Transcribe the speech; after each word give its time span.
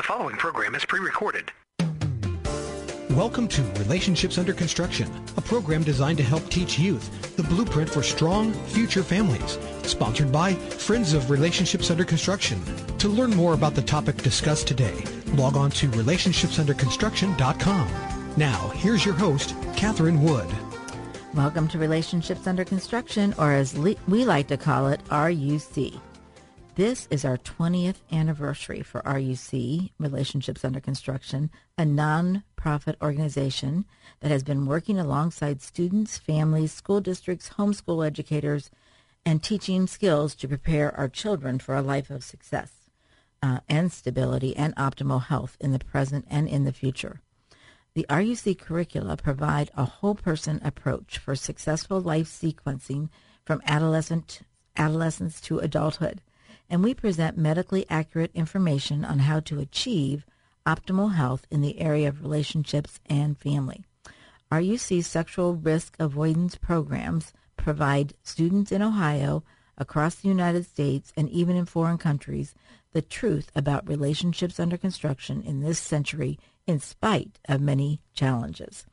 The 0.00 0.04
following 0.04 0.36
program 0.36 0.74
is 0.74 0.82
pre-recorded. 0.86 1.52
Welcome 3.10 3.46
to 3.48 3.60
Relationships 3.80 4.38
Under 4.38 4.54
Construction, 4.54 5.12
a 5.36 5.42
program 5.42 5.82
designed 5.82 6.16
to 6.16 6.24
help 6.24 6.48
teach 6.48 6.78
youth 6.78 7.36
the 7.36 7.42
blueprint 7.42 7.90
for 7.90 8.02
strong 8.02 8.54
future 8.68 9.02
families. 9.02 9.58
Sponsored 9.82 10.32
by 10.32 10.54
Friends 10.54 11.12
of 11.12 11.28
Relationships 11.28 11.90
Under 11.90 12.06
Construction. 12.06 12.62
To 12.96 13.08
learn 13.08 13.36
more 13.36 13.52
about 13.52 13.74
the 13.74 13.82
topic 13.82 14.16
discussed 14.22 14.66
today, 14.66 15.04
log 15.34 15.54
on 15.54 15.70
to 15.72 15.90
relationshipsunderconstruction.com. 15.90 17.88
Now, 18.38 18.68
here's 18.68 19.04
your 19.04 19.16
host, 19.16 19.54
Catherine 19.76 20.22
Wood. 20.22 20.48
Welcome 21.34 21.68
to 21.68 21.78
Relationships 21.78 22.46
Under 22.46 22.64
Construction, 22.64 23.34
or 23.36 23.52
as 23.52 23.76
le- 23.76 23.96
we 24.08 24.24
like 24.24 24.48
to 24.48 24.56
call 24.56 24.88
it, 24.88 25.04
RUC. 25.10 26.00
This 26.76 27.08
is 27.10 27.24
our 27.24 27.36
20th 27.36 27.96
anniversary 28.12 28.80
for 28.82 29.02
RUC, 29.02 29.90
Relationships 29.98 30.64
Under 30.64 30.80
Construction, 30.80 31.50
a 31.76 31.84
non-profit 31.84 32.96
organization 33.02 33.86
that 34.20 34.30
has 34.30 34.44
been 34.44 34.66
working 34.66 34.96
alongside 34.96 35.62
students, 35.62 36.16
families, 36.16 36.72
school 36.72 37.00
districts, 37.00 37.50
homeschool 37.58 38.06
educators, 38.06 38.70
and 39.26 39.42
teaching 39.42 39.88
skills 39.88 40.36
to 40.36 40.46
prepare 40.46 40.96
our 40.96 41.08
children 41.08 41.58
for 41.58 41.74
a 41.74 41.82
life 41.82 42.08
of 42.08 42.22
success 42.22 42.70
uh, 43.42 43.58
and 43.68 43.90
stability 43.92 44.56
and 44.56 44.74
optimal 44.76 45.24
health 45.24 45.56
in 45.60 45.72
the 45.72 45.78
present 45.80 46.24
and 46.30 46.48
in 46.48 46.64
the 46.64 46.72
future. 46.72 47.20
The 47.94 48.06
RUC 48.08 48.58
curricula 48.58 49.16
provide 49.16 49.72
a 49.76 49.84
whole 49.84 50.14
person 50.14 50.60
approach 50.62 51.18
for 51.18 51.34
successful 51.34 52.00
life 52.00 52.28
sequencing 52.28 53.08
from 53.44 53.60
adolescent 53.66 54.42
adolescence 54.76 55.40
to 55.42 55.58
adulthood, 55.58 56.22
and 56.70 56.82
we 56.82 56.94
present 56.94 57.36
medically 57.36 57.84
accurate 57.90 58.30
information 58.32 59.04
on 59.04 59.18
how 59.18 59.40
to 59.40 59.58
achieve 59.58 60.24
optimal 60.66 61.14
health 61.14 61.46
in 61.50 61.60
the 61.60 61.80
area 61.80 62.08
of 62.08 62.22
relationships 62.22 63.00
and 63.06 63.36
family. 63.36 63.84
RUC 64.52 65.04
sexual 65.04 65.54
risk 65.54 65.96
avoidance 65.98 66.54
programs 66.54 67.32
provide 67.56 68.14
students 68.22 68.72
in 68.72 68.80
Ohio, 68.80 69.42
across 69.76 70.16
the 70.16 70.28
United 70.28 70.66
States, 70.66 71.12
and 71.16 71.28
even 71.30 71.56
in 71.56 71.64
foreign 71.64 71.98
countries 71.98 72.54
the 72.92 73.02
truth 73.02 73.50
about 73.54 73.88
relationships 73.88 74.60
under 74.60 74.76
construction 74.76 75.42
in 75.42 75.60
this 75.60 75.78
century 75.78 76.38
in 76.66 76.78
spite 76.78 77.38
of 77.48 77.60
many 77.60 78.00
challenges. 78.12 78.84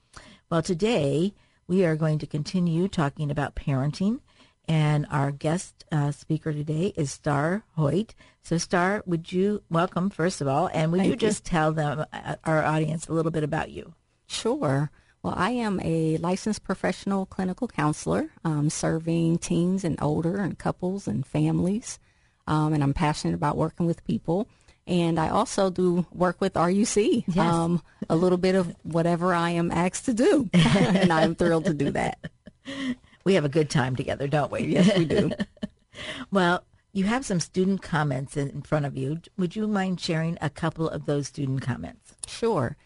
Well, 0.50 0.62
today 0.62 1.34
we 1.68 1.86
are 1.86 1.96
going 1.96 2.20
to 2.20 2.28
continue 2.28 2.88
talking 2.88 3.30
about 3.30 3.56
parenting, 3.56 4.22
and 4.68 5.06
our 5.10 5.32
guest 5.32 5.86
uh, 5.92 6.12
speaker 6.12 6.52
today 6.54 6.94
is 6.96 7.12
Star 7.12 7.64
Hoyt. 7.78 8.14
So, 8.42 8.58
Star, 8.58 9.04
would 9.06 9.32
you 9.32 9.64
welcome 9.70 10.10
first 10.10 10.42
of 10.42 10.48
all, 10.48 10.70
and 10.74 10.92
would 10.92 11.00
Thank 11.00 11.08
you 11.08 11.12
you. 11.14 11.18
just 11.18 11.46
tell 11.46 11.72
them 11.74 12.06
uh, 12.14 12.36
our 12.44 12.64
audience 12.64 13.08
a 13.08 13.14
little 13.14 13.32
bit 13.32 13.44
about 13.44 13.72
you? 13.72 13.94
Sure. 14.28 14.92
Well, 15.24 15.34
I 15.36 15.52
am 15.52 15.80
a 15.84 16.18
licensed 16.18 16.64
professional 16.64 17.26
clinical 17.26 17.68
counselor, 17.68 18.30
um, 18.46 18.70
serving 18.70 19.40
teens 19.40 19.84
and 19.84 19.98
older 20.02 20.38
and 20.38 20.58
couples 20.58 21.08
and 21.08 21.26
families. 21.26 22.00
Um, 22.46 22.72
and 22.74 22.82
I'm 22.84 22.94
passionate 22.94 23.34
about 23.34 23.58
working 23.58 23.86
with 23.88 24.06
people. 24.06 24.48
And 24.86 25.20
I 25.20 25.28
also 25.30 25.70
do 25.70 26.06
work 26.14 26.40
with 26.40 26.54
RUC, 26.54 27.26
Yes. 27.28 27.38
um, 27.38 27.82
a 28.10 28.16
little 28.16 28.38
bit 28.38 28.56
of 28.56 28.74
whatever 28.84 29.34
I 29.34 29.50
am 29.50 29.70
asked 29.70 30.06
to 30.06 30.14
do. 30.14 30.50
and 30.54 31.12
I'm 31.12 31.36
thrilled 31.36 31.66
to 31.66 31.74
do 31.74 31.92
that. 31.92 32.20
We 33.28 33.34
have 33.34 33.44
a 33.44 33.50
good 33.50 33.70
time 33.70 33.98
together, 33.98 34.26
don't 34.30 34.54
we? 34.54 34.62
Yes, 34.62 34.98
we 34.98 35.04
do. 35.04 35.32
Well, 36.32 36.64
you 36.94 37.06
have 37.06 37.26
some 37.26 37.40
student 37.42 37.82
comments 37.82 38.38
in 38.38 38.62
front 38.62 38.86
of 38.86 38.96
you. 38.96 39.20
Would 39.36 39.56
you 39.56 39.68
mind 39.68 40.00
sharing 40.00 40.38
a 40.40 40.50
couple 40.50 40.88
of 40.88 41.08
those 41.08 41.28
student 41.28 41.62
comments? 41.62 42.14
Sure. 42.28 42.78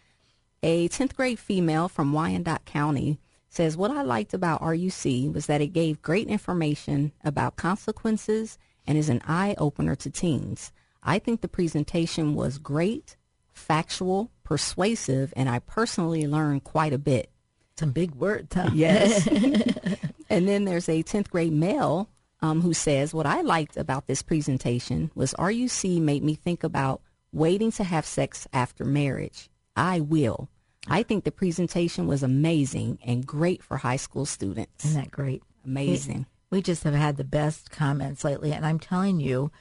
A 0.64 0.88
10th 0.90 1.16
grade 1.16 1.38
female 1.38 1.90
from 1.90 2.14
Wyandot 2.14 2.66
County 2.66 3.20
says, 3.50 3.78
What 3.78 3.92
I 3.92 4.02
liked 4.02 4.34
about 4.34 4.62
RUC 4.62 5.32
was 5.32 5.46
that 5.46 5.62
it 5.62 5.74
gave 5.74 6.02
great 6.02 6.28
information 6.28 7.12
about 7.24 7.58
consequences 7.58 8.58
and 8.88 8.98
is 8.98 9.10
an 9.10 9.22
eye 9.28 9.56
opener 9.60 9.94
to 9.96 10.10
teens. 10.10 10.72
I 11.04 11.20
think 11.20 11.42
the 11.42 11.50
presentation 11.50 12.34
was 12.34 12.58
great, 12.58 13.18
factual, 13.52 14.32
persuasive, 14.44 15.34
and 15.36 15.50
I 15.50 15.60
personally 15.60 16.26
learned 16.26 16.64
quite 16.64 16.94
a 16.94 16.98
bit. 16.98 17.30
Some 17.78 17.92
big 17.92 18.16
words, 18.16 18.56
huh? 18.56 18.70
Yes. 18.74 19.28
and 20.32 20.48
then 20.48 20.66
there's 20.66 20.90
a 20.90 21.04
10th 21.04 21.30
grade 21.30 21.54
male 21.54 22.10
um, 22.42 22.62
who 22.62 22.74
says, 22.74 23.14
What 23.14 23.26
I 23.26 23.42
liked 23.42 23.78
about 23.78 24.08
this 24.08 24.22
presentation 24.22 25.12
was 25.14 25.34
RUC 25.38 26.02
made 26.02 26.24
me 26.24 26.36
think 26.36 26.64
about 26.64 27.02
waiting 27.32 27.72
to 27.74 27.84
have 27.84 28.06
sex 28.06 28.48
after 28.54 28.86
marriage. 28.86 29.50
I 29.76 30.00
will. 30.00 30.50
I 30.88 31.04
think 31.04 31.24
the 31.24 31.32
presentation 31.32 32.08
was 32.08 32.24
amazing 32.24 32.98
and 33.06 33.26
great 33.26 33.62
for 33.62 33.78
high 33.78 33.98
school 33.98 34.26
students. 34.26 34.86
Isn't 34.86 35.02
that 35.02 35.12
great? 35.12 35.44
Amazing. 35.64 36.26
We 36.50 36.62
just 36.62 36.84
have 36.84 36.96
had 36.96 37.18
the 37.18 37.24
best 37.24 37.70
comments 37.70 38.24
lately, 38.24 38.52
and 38.52 38.66
I'm 38.66 38.80
telling 38.80 39.20
you, 39.20 39.52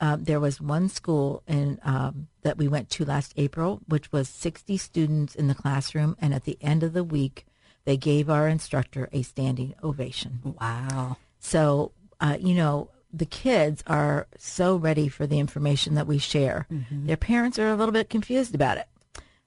uh, 0.00 0.16
there 0.20 0.40
was 0.40 0.60
one 0.60 0.88
school 0.88 1.42
in 1.46 1.78
um, 1.84 2.28
that 2.42 2.58
we 2.58 2.66
went 2.66 2.90
to 2.90 3.04
last 3.04 3.32
April, 3.36 3.80
which 3.86 4.10
was 4.10 4.28
60 4.28 4.76
students 4.76 5.34
in 5.34 5.48
the 5.48 5.54
classroom, 5.54 6.16
and 6.20 6.34
at 6.34 6.44
the 6.44 6.58
end 6.60 6.82
of 6.82 6.92
the 6.92 7.04
week, 7.04 7.46
they 7.84 7.96
gave 7.96 8.30
our 8.30 8.48
instructor 8.48 9.08
a 9.12 9.22
standing 9.22 9.74
ovation. 9.82 10.40
Wow. 10.60 11.16
So, 11.38 11.92
uh, 12.20 12.38
you 12.40 12.54
know, 12.54 12.90
the 13.12 13.26
kids 13.26 13.84
are 13.86 14.26
so 14.38 14.76
ready 14.76 15.08
for 15.08 15.26
the 15.26 15.38
information 15.38 15.94
that 15.94 16.06
we 16.06 16.18
share. 16.18 16.66
Their 16.90 17.16
parents 17.16 17.58
are 17.58 17.68
a 17.68 17.76
little 17.76 17.92
bit 17.92 18.10
confused 18.10 18.54
about 18.54 18.78
it. 18.78 18.86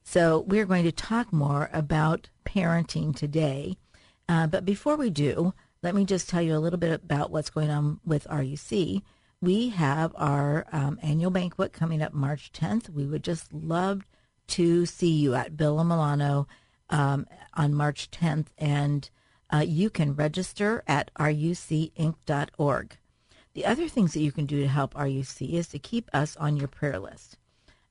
So, 0.03 0.39
we're 0.47 0.65
going 0.65 0.85
to 0.85 0.91
talk 0.91 1.33
more 1.33 1.69
about 1.73 2.29
parenting 2.45 3.15
today. 3.15 3.77
Uh, 4.29 4.47
but 4.47 4.63
before 4.65 4.95
we 4.95 5.09
do, 5.09 5.53
let 5.83 5.95
me 5.95 6.05
just 6.05 6.29
tell 6.29 6.41
you 6.41 6.55
a 6.55 6.59
little 6.59 6.79
bit 6.79 6.91
about 6.91 7.31
what's 7.31 7.49
going 7.49 7.69
on 7.69 7.99
with 8.05 8.27
RUC. 8.27 9.01
We 9.41 9.69
have 9.69 10.13
our 10.15 10.65
um, 10.71 10.99
annual 11.03 11.31
banquet 11.31 11.73
coming 11.73 12.01
up 12.01 12.13
March 12.13 12.51
10th. 12.51 12.89
We 12.89 13.05
would 13.05 13.23
just 13.23 13.53
love 13.53 14.05
to 14.47 14.85
see 14.85 15.11
you 15.11 15.35
at 15.35 15.51
Villa 15.51 15.83
Milano 15.83 16.47
um, 16.89 17.27
on 17.53 17.73
March 17.73 18.09
10th, 18.11 18.47
and 18.57 19.09
uh, 19.53 19.63
you 19.65 19.89
can 19.89 20.15
register 20.15 20.83
at 20.87 21.11
rucinc.org. 21.15 22.97
The 23.53 23.65
other 23.65 23.87
things 23.87 24.13
that 24.13 24.21
you 24.21 24.31
can 24.31 24.45
do 24.45 24.61
to 24.61 24.67
help 24.67 24.93
RUC 24.93 25.53
is 25.53 25.67
to 25.69 25.79
keep 25.79 26.09
us 26.13 26.37
on 26.37 26.57
your 26.57 26.67
prayer 26.67 26.99
list. 26.99 27.37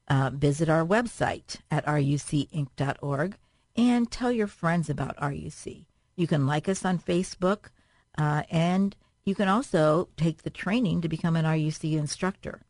Uh, 0.09 0.31
visit 0.33 0.69
our 0.69 0.87
website 0.87 1.57
at 1.71 1.85
rucinc.org 1.87 3.37
and 3.77 4.11
tell 4.11 4.31
your 4.31 4.47
friends 4.47 4.89
about 4.89 5.17
RUC. 5.17 5.87
You 6.15 6.27
can 6.27 6.47
like 6.47 6.69
us 6.69 6.85
on 6.85 6.99
Facebook, 6.99 7.71
uh, 8.17 8.45
and 8.49 8.95
you 9.25 9.35
can 9.35 9.49
also 9.49 10.09
take 10.17 10.43
the 10.43 10.51
training 10.51 11.01
to 11.01 11.09
become 11.09 11.35
an 11.35 11.45
RUC 11.45 11.95
instructor. 11.95 12.63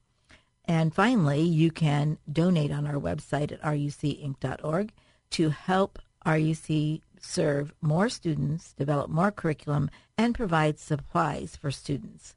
And 0.64 0.94
finally, 0.94 1.42
you 1.42 1.70
can 1.70 2.18
donate 2.30 2.72
on 2.72 2.86
our 2.86 2.94
website 2.94 3.52
at 3.52 3.60
rucinc.org 3.60 4.92
to 5.30 5.50
help 5.50 5.98
RUC 6.26 7.00
serve 7.20 7.72
more 7.80 8.08
students, 8.08 8.72
develop 8.72 9.08
more 9.10 9.30
curriculum, 9.30 9.90
and 10.18 10.34
provide 10.34 10.78
supplies 10.78 11.56
for 11.56 11.70
students. 11.70 12.34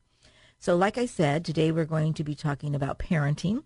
So, 0.60 0.76
like 0.76 0.98
I 0.98 1.06
said, 1.06 1.44
today 1.44 1.72
we're 1.72 1.86
going 1.86 2.14
to 2.14 2.24
be 2.24 2.36
talking 2.36 2.76
about 2.76 3.00
parenting, 3.00 3.64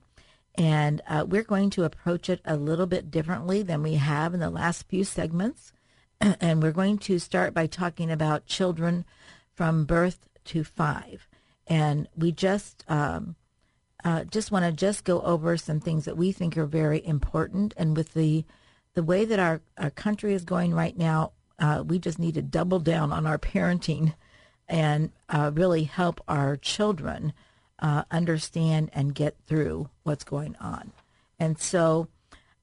and 0.56 1.02
uh, 1.08 1.26
we're 1.28 1.44
going 1.44 1.70
to 1.72 1.84
approach 1.84 2.30
it 2.30 2.42
a 2.46 2.56
little 2.56 2.86
bit 2.86 3.12
differently 3.12 3.64
than 3.64 3.84
we 3.84 3.96
have 3.96 4.34
in 4.34 4.40
the 4.40 4.50
last 4.50 4.88
few 4.88 5.04
segments. 5.04 5.74
and 6.22 6.62
we're 6.62 6.72
going 6.72 6.98
to 6.98 7.20
start 7.20 7.54
by 7.54 7.68
talking 7.68 8.12
about 8.12 8.46
children 8.46 9.06
from 9.54 9.86
birth 9.86 10.28
to 10.46 10.64
five. 10.64 11.28
And 11.68 12.08
we 12.16 12.32
just 12.32 12.84
um, 12.88 13.36
uh, 14.04 14.26
just 14.26 14.52
want 14.52 14.66
to 14.66 14.72
just 14.72 15.04
go 15.04 15.22
over 15.22 15.58
some 15.58 15.80
things 15.80 16.06
that 16.06 16.18
we 16.18 16.32
think 16.32 16.58
are 16.58 16.66
very 16.66 17.06
important. 17.06 17.74
And 17.78 17.96
with 17.96 18.14
the 18.14 18.46
the 18.94 19.04
way 19.04 19.26
that 19.26 19.40
our, 19.40 19.62
our 19.78 19.90
country 19.90 20.34
is 20.34 20.44
going 20.44 20.74
right 20.74 20.98
now, 20.98 21.32
uh, 21.60 21.84
we 21.86 22.00
just 22.00 22.20
need 22.20 22.36
to 22.36 22.42
double 22.42 22.80
down 22.80 23.12
on 23.12 23.26
our 23.26 23.38
parenting 23.38 24.14
and 24.68 25.12
uh, 25.30 25.52
really 25.54 25.84
help 25.84 26.22
our 26.28 26.56
children 26.56 27.34
uh, 27.80 28.04
understand 28.12 28.90
and 28.94 29.16
get 29.16 29.36
through 29.46 29.90
what's 30.04 30.24
going 30.24 30.56
on. 30.58 30.92
And 31.40 31.60
so 31.60 32.08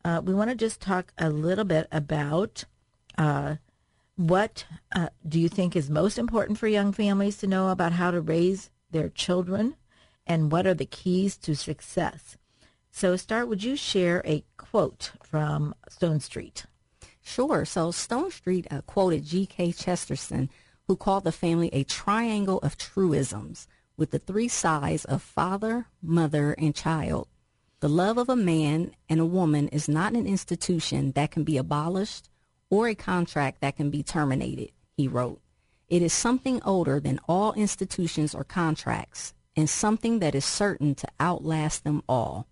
uh, 0.05 0.23
we 0.25 0.35
want 0.35 0.51
to 0.51 0.57
just 0.57 0.81
talk 0.81 1.13
a 1.19 1.29
little 1.31 1.65
bit 1.65 1.87
about 1.93 2.65
uh, 3.19 3.57
what 4.17 4.65
uh, 4.95 5.09
do 5.27 5.41
you 5.41 5.49
think 5.49 5.77
is 5.77 5.91
most 5.91 6.19
important 6.19 6.59
for 6.59 6.69
young 6.69 6.93
families 6.93 7.39
to 7.39 7.47
know 7.47 7.69
about 7.69 7.93
how 7.93 8.11
to 8.11 8.21
raise 8.21 8.71
their 8.91 9.09
children, 9.09 9.77
and 10.27 10.51
what 10.51 10.67
are 10.67 10.75
the 10.75 10.87
keys 10.87 11.37
to 11.39 11.55
success? 11.55 12.37
So, 12.91 13.17
Star, 13.17 13.47
would 13.47 13.63
you 13.63 13.77
share 13.77 14.23
a 14.25 14.45
quote 14.57 15.13
from 15.23 15.75
Stone 15.89 16.21
Street? 16.21 16.67
Sure. 17.23 17.65
So, 17.65 17.91
Stone 17.91 18.31
Street 18.33 18.67
uh, 18.71 18.81
quoted 18.83 19.25
G.K. 19.25 19.73
Chesterton, 19.73 20.51
who 20.87 20.97
called 20.97 21.25
the 21.25 21.33
family 21.33 21.71
a 21.73 21.85
triangle 21.85 22.59
of 22.59 22.77
truisms 22.77 23.69
with 23.97 24.11
the 24.11 24.19
three 24.19 24.49
sides 24.49 25.05
of 25.05 25.23
father, 25.23 25.87
mother, 26.03 26.53
and 26.59 26.75
child. 26.75 27.29
The 27.81 27.89
love 27.89 28.19
of 28.19 28.29
a 28.29 28.37
man 28.37 28.93
and 29.09 29.21
a 29.21 29.27
woman 29.27 29.69
is 29.69 29.89
not 29.89 30.15
an 30.15 30.27
institution 30.27 31.13
that 31.13 31.31
can 31.31 31.45
be 31.45 31.57
abolished 31.57 32.29
or 32.69 32.89
a 32.89 32.95
contract 32.95 33.61
that 33.61 33.77
can 33.77 33.91
be 33.91 34.03
terminated, 34.03 34.73
he 34.97 35.09
wrote. 35.09 35.41
It 35.89 36.03
is 36.03 36.13
something 36.13 36.63
older 36.63 37.01
than 37.01 37.21
all 37.29 37.53
institutions 37.55 38.35
or 38.35 38.45
contracts 38.45 39.35
and 39.57 39.69
something 39.69 40.21
that 40.21 40.35
is 40.35 40.45
certain 40.45 40.95
to 40.95 41.09
outlast 41.19 41.85
them 41.85 42.03
all. 42.09 42.47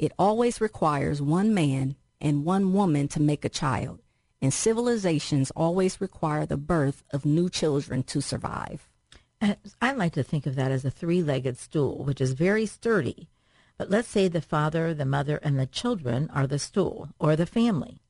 It 0.00 0.12
always 0.18 0.62
requires 0.62 1.20
one 1.20 1.52
man 1.52 1.94
and 2.22 2.46
one 2.46 2.72
woman 2.72 3.06
to 3.08 3.20
make 3.20 3.44
a 3.44 3.50
child, 3.50 4.00
and 4.40 4.50
civilizations 4.50 5.52
always 5.54 6.00
require 6.00 6.46
the 6.46 6.56
birth 6.56 7.04
of 7.10 7.26
new 7.26 7.50
children 7.50 8.02
to 8.04 8.22
survive. 8.22 8.88
I 9.82 9.92
like 9.92 10.14
to 10.14 10.22
think 10.22 10.46
of 10.46 10.54
that 10.54 10.70
as 10.70 10.86
a 10.86 10.90
three 10.90 11.22
legged 11.22 11.58
stool, 11.58 12.02
which 12.02 12.18
is 12.18 12.32
very 12.32 12.64
sturdy. 12.64 13.28
But 13.76 13.90
let's 13.90 14.08
say 14.08 14.26
the 14.26 14.40
father, 14.40 14.94
the 14.94 15.04
mother, 15.04 15.36
and 15.42 15.58
the 15.58 15.66
children 15.66 16.30
are 16.32 16.46
the 16.46 16.58
stool 16.58 17.10
or 17.18 17.36
the 17.36 17.44
family. 17.44 18.00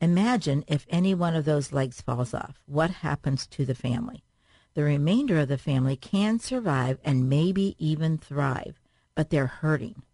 Imagine 0.00 0.64
if 0.66 0.86
any 0.88 1.14
one 1.14 1.36
of 1.36 1.44
those 1.44 1.74
legs 1.74 2.00
falls 2.00 2.32
off. 2.32 2.62
What 2.64 2.90
happens 2.90 3.46
to 3.48 3.66
the 3.66 3.74
family? 3.74 4.24
The 4.72 4.82
remainder 4.82 5.40
of 5.40 5.48
the 5.48 5.58
family 5.58 5.96
can 5.96 6.38
survive 6.38 7.00
and 7.04 7.28
maybe 7.28 7.76
even 7.78 8.16
thrive, 8.16 8.80
but 9.14 9.28
they're 9.28 9.46
hurting. 9.46 10.04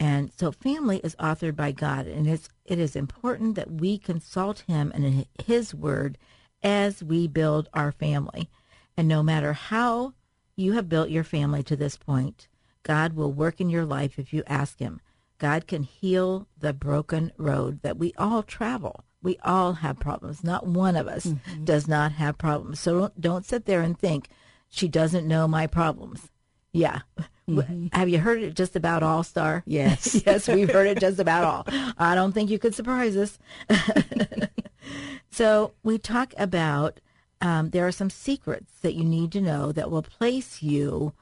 And 0.00 0.30
so 0.32 0.52
family 0.52 0.98
is 0.98 1.16
authored 1.16 1.56
by 1.56 1.72
God, 1.72 2.06
and 2.06 2.28
it's, 2.28 2.48
it 2.64 2.78
is 2.78 2.94
important 2.94 3.56
that 3.56 3.70
we 3.70 3.98
consult 3.98 4.60
him 4.60 4.92
and 4.94 5.26
his 5.44 5.74
word 5.74 6.18
as 6.62 7.02
we 7.02 7.26
build 7.26 7.68
our 7.74 7.90
family. 7.90 8.48
And 8.96 9.08
no 9.08 9.22
matter 9.22 9.52
how 9.52 10.14
you 10.56 10.72
have 10.72 10.88
built 10.88 11.10
your 11.10 11.24
family 11.24 11.62
to 11.64 11.76
this 11.76 11.96
point, 11.96 12.48
God 12.82 13.14
will 13.14 13.32
work 13.32 13.60
in 13.60 13.70
your 13.70 13.84
life 13.84 14.18
if 14.18 14.32
you 14.32 14.42
ask 14.46 14.78
him. 14.78 15.00
God 15.38 15.66
can 15.66 15.84
heal 15.84 16.48
the 16.58 16.72
broken 16.72 17.32
road 17.36 17.82
that 17.82 17.96
we 17.96 18.12
all 18.18 18.42
travel. 18.42 19.04
We 19.22 19.38
all 19.44 19.74
have 19.74 19.98
problems. 19.98 20.44
Not 20.44 20.66
one 20.66 20.96
of 20.96 21.06
us 21.06 21.26
mm-hmm. 21.26 21.64
does 21.64 21.86
not 21.88 22.12
have 22.12 22.38
problems. 22.38 22.80
So 22.80 22.98
don't, 22.98 23.20
don't 23.20 23.46
sit 23.46 23.66
there 23.66 23.82
and 23.82 23.98
think 23.98 24.28
she 24.68 24.88
doesn't 24.88 25.26
know 25.26 25.48
my 25.48 25.66
problems. 25.66 26.28
Yeah. 26.72 27.00
Mm-hmm. 27.48 27.86
Have 27.92 28.08
you 28.08 28.18
heard 28.18 28.42
it 28.42 28.54
just 28.54 28.76
about 28.76 29.02
all, 29.02 29.22
Star? 29.22 29.62
Yes. 29.66 30.22
yes, 30.26 30.48
we've 30.48 30.70
heard 30.70 30.86
it 30.86 31.00
just 31.00 31.18
about 31.18 31.44
all. 31.44 31.94
I 31.96 32.14
don't 32.14 32.32
think 32.32 32.50
you 32.50 32.58
could 32.58 32.74
surprise 32.74 33.16
us. 33.16 33.38
so 35.30 35.72
we 35.82 35.98
talk 35.98 36.34
about 36.36 37.00
um, 37.40 37.70
there 37.70 37.86
are 37.86 37.92
some 37.92 38.10
secrets 38.10 38.72
that 38.82 38.94
you 38.94 39.04
need 39.04 39.32
to 39.32 39.40
know 39.40 39.72
that 39.72 39.90
will 39.90 40.02
place 40.02 40.62
you 40.62 41.14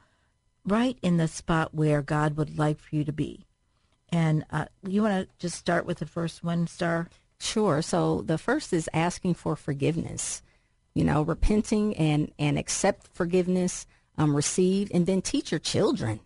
right 0.65 0.97
in 1.01 1.17
the 1.17 1.27
spot 1.27 1.73
where 1.73 2.01
God 2.01 2.35
would 2.35 2.57
like 2.57 2.79
for 2.79 2.95
you 2.95 3.05
to 3.05 3.13
be. 3.13 3.45
And 4.09 4.45
uh, 4.51 4.65
you 4.83 5.01
want 5.01 5.13
to 5.13 5.35
just 5.39 5.57
start 5.57 5.85
with 5.85 5.99
the 5.99 6.05
first 6.05 6.43
one, 6.43 6.67
Star? 6.67 7.09
Sure. 7.39 7.81
So 7.81 8.21
the 8.21 8.37
first 8.37 8.73
is 8.73 8.89
asking 8.93 9.35
for 9.35 9.55
forgiveness. 9.55 10.41
You 10.93 11.03
know, 11.03 11.21
repenting 11.21 11.95
and 11.95 12.31
and 12.39 12.57
accept 12.57 13.07
forgiveness 13.13 13.85
um, 14.17 14.35
received, 14.35 14.91
and 14.93 15.05
then 15.05 15.21
teach 15.21 15.51
your 15.51 15.59
children 15.59 16.19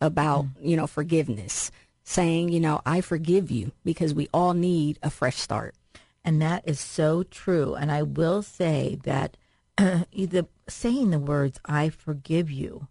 about 0.00 0.44
mm. 0.44 0.50
you 0.60 0.76
know 0.76 0.86
forgiveness. 0.86 1.70
Saying, 2.04 2.48
you 2.48 2.58
know, 2.58 2.80
I 2.86 3.02
forgive 3.02 3.50
you 3.50 3.72
because 3.84 4.14
we 4.14 4.28
all 4.32 4.54
need 4.54 4.98
a 5.02 5.10
fresh 5.10 5.36
start. 5.36 5.74
And 6.24 6.40
that 6.40 6.66
is 6.66 6.80
so 6.80 7.22
true. 7.22 7.74
And 7.74 7.92
I 7.92 8.02
will 8.02 8.40
say 8.42 8.98
that 9.04 9.36
uh, 9.78 10.04
the 10.12 10.46
saying 10.68 11.10
the 11.10 11.18
words 11.18 11.60
"I 11.66 11.90
forgive 11.90 12.50
you" 12.50 12.88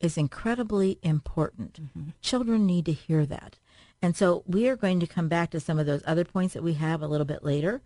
is 0.00 0.16
incredibly 0.16 0.98
important. 1.02 1.80
Mm-hmm. 1.80 2.10
Children 2.20 2.66
need 2.66 2.86
to 2.86 2.92
hear 2.92 3.26
that. 3.26 3.58
And 4.00 4.16
so 4.16 4.44
we 4.46 4.68
are 4.68 4.76
going 4.76 5.00
to 5.00 5.06
come 5.06 5.28
back 5.28 5.50
to 5.50 5.60
some 5.60 5.78
of 5.78 5.86
those 5.86 6.02
other 6.06 6.24
points 6.24 6.54
that 6.54 6.62
we 6.62 6.74
have 6.74 7.02
a 7.02 7.08
little 7.08 7.24
bit 7.24 7.42
later, 7.42 7.80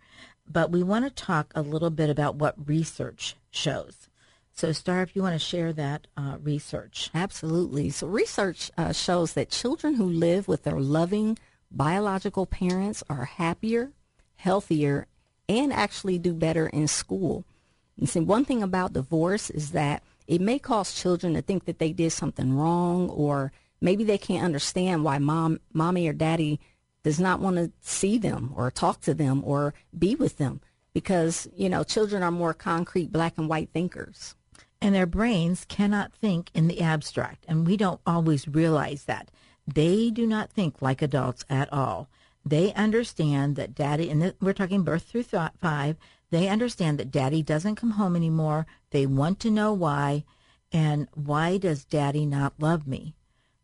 but 0.47 0.71
we 0.71 0.83
want 0.83 1.05
to 1.05 1.11
talk 1.11 1.51
a 1.55 1.61
little 1.61 1.89
bit 1.89 2.09
about 2.09 2.35
what 2.35 2.67
research 2.67 3.35
shows. 3.49 4.09
So, 4.55 4.71
Star, 4.71 5.01
if 5.01 5.15
you 5.15 5.23
want 5.23 5.33
to 5.33 5.39
share 5.39 5.73
that 5.73 6.05
uh, 6.15 6.37
research. 6.41 7.09
Absolutely. 7.13 7.89
So, 7.89 8.05
research 8.07 8.69
uh, 8.77 8.93
shows 8.93 9.33
that 9.33 9.49
children 9.49 9.95
who 9.95 10.05
live 10.05 10.47
with 10.47 10.63
their 10.63 10.79
loving 10.79 11.39
biological 11.71 12.45
parents 12.45 13.03
are 13.09 13.25
happier, 13.25 13.91
healthier, 14.35 15.07
and 15.49 15.73
actually 15.73 16.19
do 16.19 16.33
better 16.33 16.67
in 16.67 16.87
school. 16.87 17.45
And 17.97 18.07
see, 18.07 18.19
one 18.19 18.45
thing 18.45 18.61
about 18.61 18.93
divorce 18.93 19.49
is 19.49 19.71
that 19.71 20.03
it 20.27 20.39
may 20.39 20.59
cause 20.59 20.93
children 20.93 21.33
to 21.33 21.41
think 21.41 21.65
that 21.65 21.79
they 21.79 21.91
did 21.91 22.11
something 22.11 22.55
wrong 22.55 23.09
or 23.09 23.51
maybe 23.81 24.03
they 24.03 24.19
can't 24.19 24.45
understand 24.45 25.03
why 25.03 25.17
mom, 25.17 25.59
mommy 25.73 26.07
or 26.07 26.13
daddy 26.13 26.59
does 27.03 27.19
not 27.19 27.39
want 27.39 27.57
to 27.57 27.71
see 27.81 28.17
them 28.17 28.53
or 28.55 28.71
talk 28.71 29.01
to 29.01 29.13
them 29.13 29.41
or 29.43 29.73
be 29.97 30.15
with 30.15 30.37
them 30.37 30.61
because, 30.93 31.47
you 31.55 31.67
know, 31.67 31.83
children 31.83 32.23
are 32.23 32.31
more 32.31 32.53
concrete 32.53 33.11
black 33.11 33.37
and 33.37 33.49
white 33.49 33.69
thinkers. 33.73 34.35
And 34.83 34.93
their 34.93 35.05
brains 35.05 35.63
cannot 35.63 36.11
think 36.11 36.51
in 36.53 36.67
the 36.67 36.81
abstract. 36.81 37.45
And 37.47 37.65
we 37.65 37.77
don't 37.77 38.01
always 38.05 38.49
realize 38.49 39.05
that. 39.05 39.31
They 39.65 40.09
do 40.09 40.27
not 40.27 40.51
think 40.51 40.81
like 40.81 41.01
adults 41.01 41.45
at 41.49 41.71
all. 41.71 42.09
They 42.45 42.73
understand 42.73 43.55
that 43.55 43.73
daddy, 43.73 44.09
and 44.09 44.33
we're 44.41 44.51
talking 44.51 44.83
birth 44.83 45.03
through 45.03 45.23
th- 45.23 45.51
five, 45.57 45.95
they 46.31 46.49
understand 46.49 46.99
that 46.99 47.11
daddy 47.11 47.41
doesn't 47.41 47.77
come 47.77 47.91
home 47.91 48.17
anymore. 48.17 48.67
They 48.89 49.05
want 49.05 49.39
to 49.39 49.49
know 49.49 49.71
why. 49.71 50.25
And 50.73 51.07
why 51.13 51.57
does 51.59 51.85
daddy 51.85 52.25
not 52.25 52.59
love 52.59 52.85
me? 52.85 53.15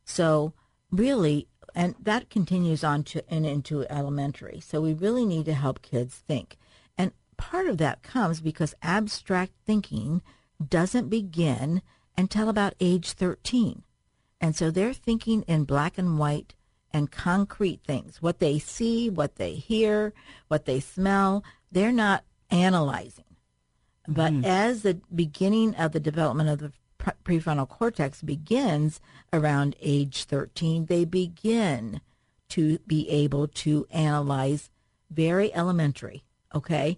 So 0.05 0.53
really, 0.89 1.49
and 1.75 1.95
that 1.99 2.29
continues 2.29 2.81
on 2.81 3.03
to 3.03 3.29
and 3.29 3.45
into 3.45 3.85
elementary. 3.91 4.61
So 4.61 4.79
we 4.79 4.93
really 4.93 5.25
need 5.25 5.47
to 5.47 5.53
help 5.53 5.81
kids 5.81 6.15
think. 6.15 6.57
And 6.97 7.11
part 7.35 7.67
of 7.67 7.77
that 7.79 8.03
comes 8.03 8.39
because 8.39 8.73
abstract 8.81 9.51
thinking 9.65 10.21
doesn't 10.65 11.09
begin 11.09 11.81
until 12.17 12.49
about 12.49 12.75
age 12.79 13.13
13. 13.13 13.83
And 14.41 14.55
so 14.55 14.71
they're 14.71 14.93
thinking 14.93 15.43
in 15.43 15.63
black 15.63 15.97
and 15.97 16.17
white 16.17 16.55
and 16.91 17.11
concrete 17.11 17.81
things. 17.85 18.21
What 18.21 18.39
they 18.39 18.59
see, 18.59 19.09
what 19.09 19.35
they 19.35 19.53
hear, 19.53 20.13
what 20.47 20.65
they 20.65 20.79
smell, 20.79 21.43
they're 21.71 21.91
not 21.91 22.23
analyzing. 22.49 23.25
But 24.07 24.33
mm. 24.33 24.45
as 24.45 24.81
the 24.81 24.99
beginning 25.13 25.75
of 25.75 25.91
the 25.91 25.99
development 25.99 26.49
of 26.49 26.59
the 26.59 26.71
prefrontal 27.23 27.69
cortex 27.69 28.21
begins 28.21 28.99
around 29.31 29.75
age 29.81 30.23
13, 30.23 30.85
they 30.85 31.05
begin 31.05 32.01
to 32.49 32.79
be 32.87 33.07
able 33.09 33.47
to 33.47 33.85
analyze 33.91 34.71
very 35.11 35.53
elementary. 35.53 36.23
Okay. 36.53 36.97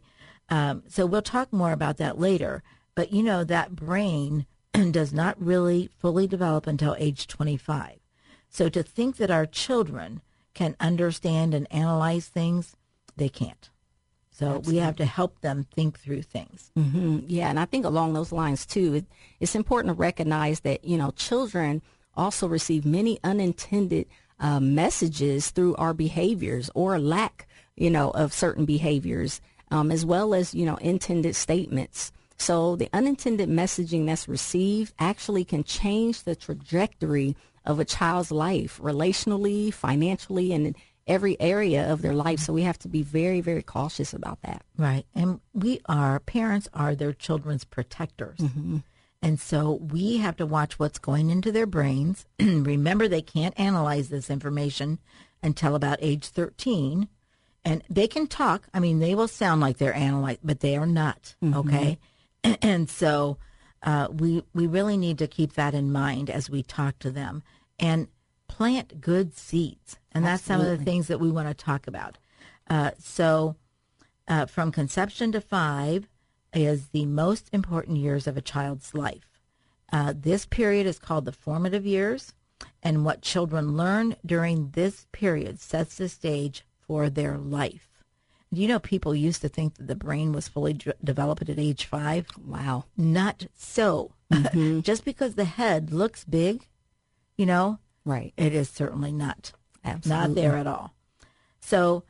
Um, 0.49 0.83
so 0.87 1.05
we'll 1.05 1.21
talk 1.21 1.51
more 1.51 1.71
about 1.71 1.97
that 1.97 2.19
later. 2.19 2.63
But 3.01 3.11
you 3.11 3.23
know, 3.23 3.43
that 3.43 3.75
brain 3.75 4.45
does 4.91 5.11
not 5.11 5.35
really 5.41 5.89
fully 5.97 6.27
develop 6.27 6.67
until 6.67 6.95
age 6.99 7.25
25. 7.25 7.97
So 8.47 8.69
to 8.69 8.83
think 8.83 9.17
that 9.17 9.31
our 9.31 9.47
children 9.47 10.21
can 10.53 10.75
understand 10.79 11.55
and 11.55 11.65
analyze 11.73 12.27
things, 12.27 12.75
they 13.17 13.27
can't. 13.27 13.71
So 14.29 14.49
Absolutely. 14.49 14.73
we 14.73 14.79
have 14.81 14.97
to 14.97 15.05
help 15.05 15.41
them 15.41 15.65
think 15.73 15.97
through 15.97 16.21
things. 16.21 16.69
Mm-hmm. 16.77 17.21
Yeah, 17.25 17.49
and 17.49 17.59
I 17.59 17.65
think 17.65 17.85
along 17.85 18.13
those 18.13 18.31
lines 18.31 18.67
too, 18.67 18.93
it, 18.93 19.05
it's 19.39 19.55
important 19.55 19.95
to 19.95 19.99
recognize 19.99 20.59
that 20.59 20.85
you 20.85 20.95
know 20.95 21.09
children 21.09 21.81
also 22.15 22.47
receive 22.47 22.85
many 22.85 23.17
unintended 23.23 24.05
uh, 24.39 24.59
messages 24.59 25.49
through 25.49 25.75
our 25.77 25.95
behaviors 25.95 26.69
or 26.75 26.99
lack, 26.99 27.47
you 27.75 27.89
know, 27.89 28.11
of 28.11 28.31
certain 28.31 28.65
behaviors, 28.65 29.41
um, 29.71 29.89
as 29.89 30.05
well 30.05 30.35
as 30.35 30.53
you 30.53 30.67
know 30.67 30.75
intended 30.75 31.35
statements. 31.35 32.11
So 32.41 32.75
the 32.75 32.89
unintended 32.91 33.49
messaging 33.49 34.07
that's 34.07 34.27
received 34.27 34.93
actually 34.97 35.45
can 35.45 35.63
change 35.63 36.23
the 36.23 36.35
trajectory 36.35 37.35
of 37.65 37.79
a 37.79 37.85
child's 37.85 38.31
life, 38.31 38.79
relationally, 38.81 39.71
financially, 39.71 40.51
and 40.51 40.75
every 41.05 41.39
area 41.39 41.91
of 41.91 42.01
their 42.01 42.13
life. 42.13 42.39
So 42.39 42.51
we 42.51 42.63
have 42.63 42.79
to 42.79 42.87
be 42.87 43.03
very, 43.03 43.41
very 43.41 43.61
cautious 43.61 44.13
about 44.13 44.41
that. 44.41 44.63
Right. 44.75 45.05
And 45.13 45.39
we 45.53 45.81
are, 45.85 46.19
parents 46.19 46.67
are 46.73 46.95
their 46.95 47.13
children's 47.13 47.63
protectors. 47.63 48.39
Mm-hmm. 48.39 48.77
And 49.21 49.39
so 49.39 49.73
we 49.73 50.17
have 50.17 50.37
to 50.37 50.47
watch 50.47 50.79
what's 50.79 50.97
going 50.97 51.29
into 51.29 51.51
their 51.51 51.67
brains. 51.67 52.25
Remember, 52.39 53.07
they 53.07 53.21
can't 53.21 53.59
analyze 53.59 54.09
this 54.09 54.31
information 54.31 54.97
until 55.43 55.75
about 55.75 55.99
age 56.01 56.25
13. 56.25 57.07
And 57.63 57.83
they 57.87 58.07
can 58.07 58.25
talk. 58.25 58.67
I 58.73 58.79
mean, 58.79 58.97
they 58.97 59.13
will 59.13 59.27
sound 59.27 59.61
like 59.61 59.77
they're 59.77 59.93
analyzed, 59.93 60.39
but 60.43 60.61
they 60.61 60.75
are 60.75 60.87
not. 60.87 61.35
Okay. 61.43 61.99
And 62.61 62.89
so 62.89 63.37
uh, 63.83 64.07
we, 64.11 64.43
we 64.53 64.67
really 64.67 64.97
need 64.97 65.17
to 65.19 65.27
keep 65.27 65.53
that 65.53 65.73
in 65.73 65.91
mind 65.91 66.29
as 66.29 66.49
we 66.49 66.63
talk 66.63 66.99
to 66.99 67.09
them 67.09 67.43
and 67.79 68.07
plant 68.47 69.01
good 69.01 69.35
seeds. 69.35 69.97
And 70.11 70.25
that's 70.25 70.43
some 70.43 70.61
of 70.61 70.67
the 70.67 70.83
things 70.83 71.07
that 71.07 71.19
we 71.19 71.31
want 71.31 71.47
to 71.47 71.53
talk 71.53 71.87
about. 71.87 72.17
Uh, 72.69 72.91
so, 72.99 73.55
uh, 74.27 74.45
from 74.45 74.71
conception 74.71 75.31
to 75.31 75.41
five 75.41 76.07
is 76.53 76.89
the 76.89 77.05
most 77.05 77.49
important 77.51 77.97
years 77.97 78.27
of 78.27 78.37
a 78.37 78.41
child's 78.41 78.93
life. 78.93 79.39
Uh, 79.91 80.13
this 80.15 80.45
period 80.45 80.85
is 80.85 80.99
called 80.99 81.25
the 81.25 81.31
formative 81.31 81.85
years, 81.85 82.33
and 82.83 83.03
what 83.03 83.21
children 83.21 83.75
learn 83.75 84.15
during 84.25 84.69
this 84.71 85.07
period 85.11 85.59
sets 85.59 85.95
the 85.95 86.07
stage 86.07 86.63
for 86.79 87.09
their 87.09 87.37
life. 87.37 87.90
Do 88.53 88.61
you 88.61 88.67
know 88.67 88.79
people 88.79 89.15
used 89.15 89.41
to 89.41 89.49
think 89.49 89.75
that 89.75 89.87
the 89.87 89.95
brain 89.95 90.33
was 90.33 90.47
fully 90.47 90.73
d- 90.73 90.91
developed 91.03 91.49
at 91.49 91.59
age 91.59 91.85
five? 91.85 92.27
Wow. 92.45 92.85
Not 92.97 93.47
so. 93.55 94.13
Mm-hmm. 94.31 94.79
Just 94.81 95.05
because 95.05 95.35
the 95.35 95.45
head 95.45 95.91
looks 95.91 96.23
big, 96.23 96.67
you 97.37 97.45
know, 97.45 97.79
Right. 98.03 98.33
it 98.35 98.53
is 98.53 98.69
certainly 98.69 99.11
not 99.11 99.53
not 100.05 100.35
there 100.35 100.57
at 100.57 100.67
all. 100.67 100.93
So, 101.59 102.03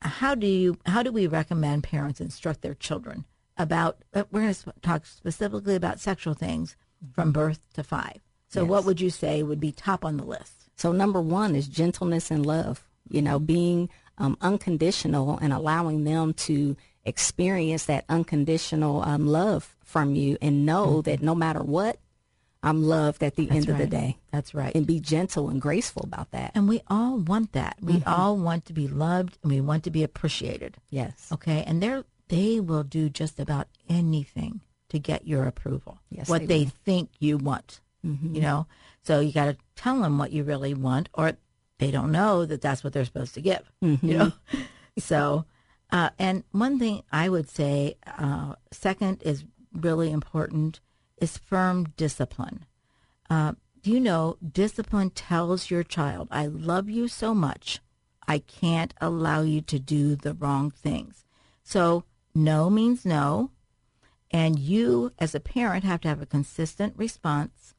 how 0.00 0.34
do 0.34 0.46
you 0.46 0.78
how 0.86 1.02
do 1.02 1.10
we 1.10 1.26
recommend 1.26 1.82
parents 1.82 2.20
instruct 2.20 2.62
their 2.62 2.74
children 2.74 3.24
about? 3.56 3.98
Uh, 4.14 4.24
we're 4.30 4.42
going 4.42 4.54
to 4.54 4.72
talk 4.82 5.04
specifically 5.04 5.74
about 5.74 6.00
sexual 6.00 6.34
things 6.34 6.76
mm-hmm. 7.04 7.12
from 7.12 7.32
birth 7.32 7.60
to 7.74 7.82
five. 7.82 8.20
So, 8.48 8.64
what 8.64 8.84
would 8.84 9.00
you 9.00 9.10
say 9.10 9.42
would 9.42 9.60
be 9.60 9.72
top 9.72 10.04
on 10.04 10.16
the 10.16 10.24
list? 10.24 10.58
So 10.78 10.92
number 10.92 11.20
one 11.20 11.56
is 11.56 11.66
gentleness 11.66 12.30
and 12.30 12.46
love. 12.46 12.86
You 13.10 13.20
know, 13.20 13.36
mm-hmm. 13.38 13.46
being 13.46 13.88
um, 14.18 14.36
unconditional 14.40 15.38
and 15.40 15.52
allowing 15.52 16.04
them 16.04 16.34
to 16.34 16.76
experience 17.04 17.86
that 17.86 18.04
unconditional 18.08 19.02
um, 19.02 19.26
love 19.26 19.74
from 19.84 20.14
you 20.14 20.36
and 20.42 20.66
know 20.66 21.00
that 21.02 21.22
no 21.22 21.34
matter 21.34 21.62
what, 21.62 21.98
I'm 22.62 22.82
loved 22.82 23.22
at 23.22 23.36
the 23.36 23.50
end 23.50 23.68
of 23.68 23.78
the 23.78 23.86
day. 23.86 24.18
That's 24.32 24.52
right. 24.52 24.74
And 24.74 24.86
be 24.86 25.00
gentle 25.00 25.48
and 25.48 25.60
graceful 25.60 26.02
about 26.02 26.32
that. 26.32 26.52
And 26.54 26.68
we 26.68 26.82
all 26.88 27.16
want 27.16 27.52
that. 27.52 27.78
We 27.80 28.02
all 28.06 28.36
want 28.36 28.66
to 28.66 28.72
be 28.72 28.88
loved 28.88 29.38
and 29.42 29.52
we 29.52 29.60
want 29.60 29.84
to 29.84 29.90
be 29.90 30.02
appreciated. 30.02 30.76
Yes. 30.90 31.28
Okay, 31.32 31.62
and 31.66 31.82
they're 31.82 32.04
they 32.28 32.60
will 32.60 32.82
do 32.82 33.08
just 33.08 33.40
about 33.40 33.68
anything 33.88 34.60
to 34.90 34.98
get 34.98 35.26
your 35.26 35.46
approval. 35.46 35.98
Yes, 36.10 36.28
what 36.28 36.46
they 36.46 36.64
they, 36.64 36.70
think 36.84 37.10
you 37.18 37.38
want. 37.38 37.80
You 38.02 38.40
know, 38.40 38.66
so 39.02 39.20
you 39.20 39.32
got 39.32 39.46
to 39.46 39.56
tell 39.76 40.00
them 40.00 40.18
what 40.18 40.32
you 40.32 40.44
really 40.44 40.72
want, 40.72 41.08
or 41.12 41.36
they 41.78 41.90
don't 41.90 42.12
know 42.12 42.44
that 42.44 42.60
that's 42.60 42.82
what 42.82 42.92
they're 42.92 43.04
supposed 43.04 43.34
to 43.34 43.40
give. 43.40 43.70
You 44.02 44.18
know, 44.18 44.32
so 44.98 45.44
uh, 45.90 46.10
and 46.18 46.44
one 46.52 46.78
thing 46.78 47.02
I 47.10 47.28
would 47.28 47.48
say, 47.48 47.96
uh, 48.06 48.54
second 48.70 49.22
is 49.22 49.44
really 49.72 50.10
important 50.10 50.80
is 51.18 51.38
firm 51.38 51.86
discipline. 51.96 52.66
Uh, 53.30 53.52
you 53.84 54.00
know 54.00 54.36
discipline 54.52 55.10
tells 55.10 55.70
your 55.70 55.82
child, 55.82 56.28
I 56.30 56.46
love 56.46 56.90
you 56.90 57.08
so 57.08 57.34
much, 57.34 57.80
I 58.26 58.38
can't 58.38 58.92
allow 59.00 59.42
you 59.42 59.60
to 59.62 59.78
do 59.78 60.14
the 60.16 60.34
wrong 60.34 60.70
things. 60.70 61.24
So 61.62 62.04
no 62.34 62.68
means 62.68 63.04
no. 63.04 63.50
And 64.30 64.58
you, 64.58 65.12
as 65.18 65.34
a 65.34 65.40
parent, 65.40 65.84
have 65.84 66.02
to 66.02 66.08
have 66.08 66.20
a 66.20 66.26
consistent 66.26 66.92
response 66.98 67.74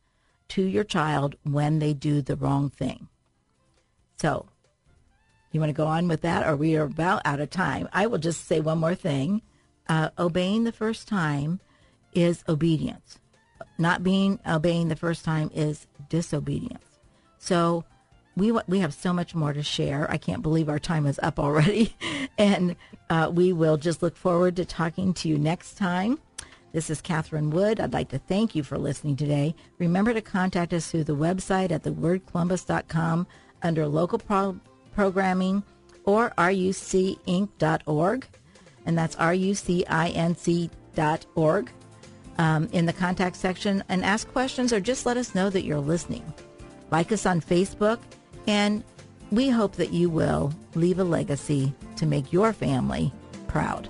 to 0.50 0.64
your 0.64 0.84
child 0.84 1.36
when 1.44 1.78
they 1.78 1.94
do 1.94 2.24
the 2.24 2.36
wrong 2.36 2.72
thing. 2.72 3.08
So, 4.20 4.46
you 5.52 5.60
want 5.60 5.70
to 5.70 5.74
go 5.74 5.88
on 5.88 6.08
with 6.08 6.22
that, 6.22 6.46
or 6.46 6.56
we 6.56 6.76
are 6.76 6.84
about 6.84 7.22
out 7.26 7.40
of 7.40 7.50
time? 7.50 7.88
I 7.94 8.06
will 8.08 8.18
just 8.18 8.46
say 8.46 8.60
one 8.60 8.78
more 8.78 8.96
thing. 8.96 9.42
Uh, 9.88 10.10
obeying 10.20 10.66
the 10.66 10.72
first 10.72 11.08
time 11.08 11.60
is 12.14 12.44
obedience. 12.48 13.20
Not 13.78 14.04
being 14.04 14.40
obeying 14.46 14.90
the 14.90 14.96
first 14.96 15.24
time 15.24 15.50
is 15.54 15.88
disobedience. 16.10 16.84
So, 17.38 17.86
we 18.36 18.52
we 18.68 18.80
have 18.80 18.94
so 18.94 19.14
much 19.14 19.34
more 19.34 19.54
to 19.54 19.64
share. 19.64 20.10
I 20.12 20.18
can't 20.18 20.44
believe 20.44 20.68
our 20.68 20.80
time 20.80 21.06
is 21.06 21.20
up 21.24 21.40
already, 21.40 21.96
and 22.38 22.76
uh, 23.10 23.32
we 23.34 23.54
will 23.54 23.78
just 23.78 24.04
look 24.04 24.18
forward 24.18 24.58
to 24.58 24.66
talking 24.66 25.14
to 25.16 25.30
you 25.30 25.38
next 25.38 25.76
time. 25.76 26.20
This 26.72 26.90
is 26.92 27.02
Catherine 27.02 27.50
Wood. 27.50 27.80
I'd 27.80 27.94
like 27.94 28.10
to 28.10 28.20
thank 28.20 28.54
you 28.54 28.64
for 28.64 28.78
listening 28.78 29.16
today. 29.16 29.56
Remember 29.80 30.14
to 30.14 30.22
contact 30.22 30.72
us 30.72 30.92
through 30.92 31.06
the 31.06 31.16
website 31.16 31.72
at 31.72 31.84
thewordcolumbus.com 31.84 33.26
under 33.64 33.88
local 33.88 34.20
pro- 34.20 34.60
programming 34.94 35.64
or 36.06 36.32
rucinc.org, 36.38 38.28
and 38.86 38.98
that's 38.98 39.16
rucinc.org 39.16 40.70
um, 42.38 42.70
in 42.72 42.86
the 42.86 42.94
contact 42.94 43.36
section 43.36 43.84
and 43.90 44.04
ask 44.04 44.32
questions 44.32 44.72
or 44.74 44.80
just 44.80 45.06
let 45.06 45.18
us 45.18 45.36
know 45.36 45.50
that 45.50 45.64
you're 45.64 45.80
listening. 45.80 46.34
Like 46.90 47.12
us 47.12 47.26
on 47.26 47.42
Facebook, 47.42 48.00
and 48.48 48.84
we 49.32 49.50
hope 49.50 49.74
that 49.74 49.92
you 49.92 50.10
will 50.10 50.52
leave 50.74 51.00
a 51.00 51.04
legacy 51.04 51.74
to 51.98 52.06
make 52.06 52.34
your 52.34 52.54
family 52.54 53.14
proud. 53.48 53.90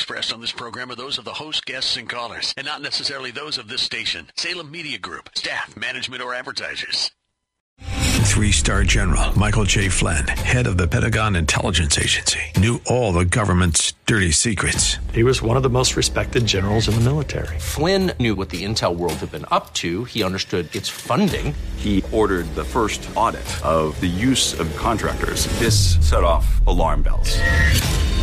Expressed 0.00 0.32
on 0.32 0.40
this 0.40 0.50
program 0.50 0.90
are 0.90 0.94
those 0.94 1.18
of 1.18 1.26
the 1.26 1.34
host, 1.34 1.66
guests, 1.66 1.98
and 1.98 2.08
callers, 2.08 2.54
and 2.56 2.64
not 2.64 2.80
necessarily 2.80 3.30
those 3.30 3.58
of 3.58 3.68
this 3.68 3.82
station, 3.82 4.26
Salem 4.34 4.70
Media 4.70 4.96
Group, 4.96 5.28
staff, 5.34 5.76
management, 5.76 6.22
or 6.22 6.32
advertisers. 6.32 7.10
Three-star 7.80 8.84
general 8.84 9.38
Michael 9.38 9.64
J. 9.64 9.90
Flynn, 9.90 10.26
head 10.26 10.66
of 10.66 10.78
the 10.78 10.88
Pentagon 10.88 11.36
Intelligence 11.36 11.98
Agency, 11.98 12.40
knew 12.56 12.80
all 12.86 13.12
the 13.12 13.26
government's 13.26 13.92
dirty 14.06 14.30
secrets. 14.30 14.96
He 15.12 15.22
was 15.22 15.42
one 15.42 15.58
of 15.58 15.62
the 15.62 15.68
most 15.68 15.96
respected 15.96 16.46
generals 16.46 16.88
in 16.88 16.94
the 16.94 17.02
military. 17.02 17.58
Flynn 17.58 18.12
knew 18.18 18.34
what 18.34 18.48
the 18.48 18.64
intel 18.64 18.96
world 18.96 19.14
had 19.14 19.30
been 19.30 19.44
up 19.50 19.74
to. 19.74 20.04
He 20.04 20.22
understood 20.22 20.74
its 20.74 20.88
funding. 20.88 21.54
He 21.76 22.02
ordered 22.10 22.46
the 22.54 22.64
first 22.64 23.06
audit 23.16 23.44
of 23.62 24.00
the 24.00 24.06
use 24.06 24.58
of 24.58 24.74
contractors. 24.78 25.44
This 25.58 25.98
set 26.00 26.24
off 26.24 26.66
alarm 26.66 27.02
bells. 27.02 27.38